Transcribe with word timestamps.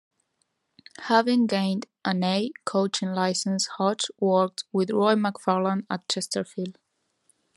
Having 1.01 1.45
gained 1.45 1.85
an 2.03 2.23
A 2.23 2.51
coaching 2.65 3.09
licence 3.13 3.67
Hodge 3.77 4.05
worked 4.19 4.63
with 4.71 4.89
Roy 4.89 5.13
McFarland 5.13 5.85
at 5.91 6.09
Chesterfield. 6.09 6.79